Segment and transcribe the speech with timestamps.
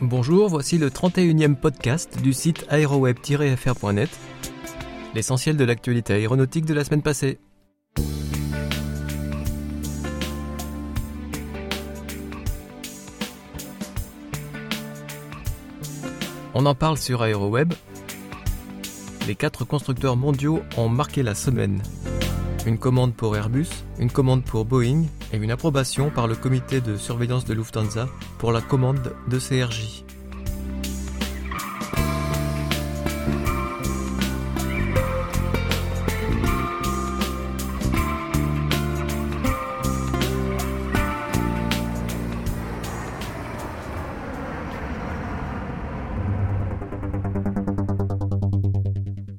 [0.00, 4.10] Bonjour, voici le 31e podcast du site aéroweb-fr.net,
[5.14, 7.38] l'essentiel de l'actualité aéronautique de la semaine passée.
[16.54, 17.72] On en parle sur AeroWeb.
[19.28, 21.80] Les quatre constructeurs mondiaux ont marqué la semaine.
[22.66, 23.68] Une commande pour Airbus,
[23.98, 28.08] une commande pour Boeing et une approbation par le comité de surveillance de Lufthansa
[28.38, 30.04] pour la commande de CRJ.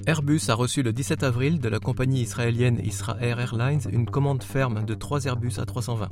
[0.07, 4.85] Airbus a reçu le 17 avril de la compagnie israélienne Israel Airlines une commande ferme
[4.85, 6.09] de 3 Airbus A320.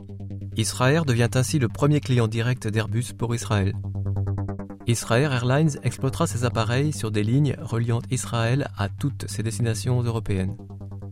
[0.58, 3.74] Israel devient ainsi le premier client direct d'Airbus pour Israël.
[4.88, 10.58] Israel Airlines exploitera ces appareils sur des lignes reliant Israël à toutes ses destinations européennes.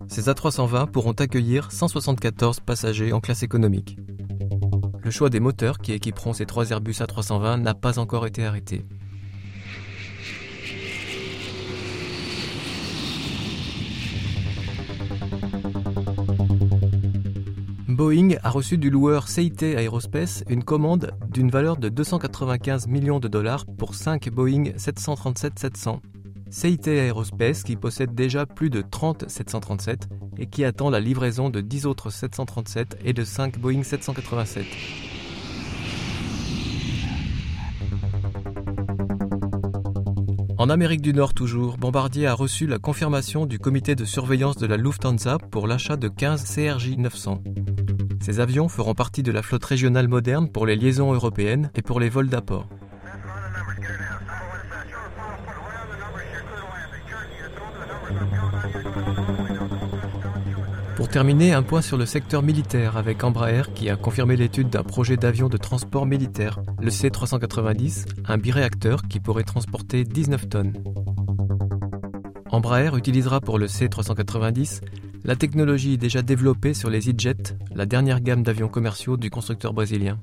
[0.08, 3.98] Ces A320 pourront accueillir 174 passagers en classe économique.
[5.04, 8.86] Le choix des moteurs qui équiperont ces trois Airbus A320 n'a pas encore été arrêté.
[18.02, 23.28] Boeing a reçu du loueur CIT Aerospace une commande d'une valeur de 295 millions de
[23.28, 26.00] dollars pour 5 Boeing 737-700.
[26.50, 31.62] CIT Aerospace qui possède déjà plus de 30 737 et qui attend la livraison de
[31.62, 34.66] 10 autres 737 et de 5 Boeing 787.
[40.58, 44.66] En Amérique du Nord toujours, Bombardier a reçu la confirmation du comité de surveillance de
[44.66, 47.44] la Lufthansa pour l'achat de 15 CRJ 900.
[48.22, 52.00] Ces avions feront partie de la flotte régionale moderne pour les liaisons européennes et pour
[52.00, 52.68] les vols d'apport.
[60.96, 64.84] Pour terminer, un point sur le secteur militaire avec Embraer qui a confirmé l'étude d'un
[64.84, 70.74] projet d'avion de transport militaire, le C-390, un biréacteur qui pourrait transporter 19 tonnes.
[72.52, 74.82] Embraer utilisera pour le C-390
[75.24, 80.20] la technologie déjà développée sur les E-Jet, la dernière gamme d'avions commerciaux du constructeur brésilien.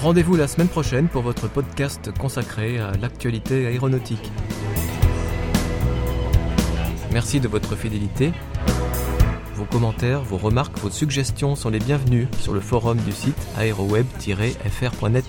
[0.00, 4.30] Rendez-vous la semaine prochaine pour votre podcast consacré à l'actualité aéronautique.
[7.12, 8.30] Merci de votre fidélité.
[9.56, 15.24] Vos commentaires, vos remarques, vos suggestions sont les bienvenus sur le forum du site aéroweb-fr.net.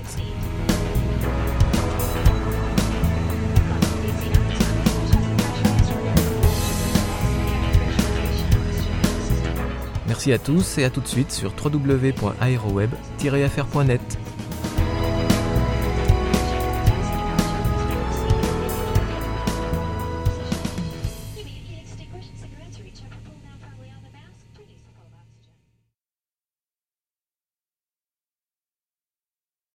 [10.08, 14.20] Merci à tous et à tout de suite sur www.aeroweb-fr.net.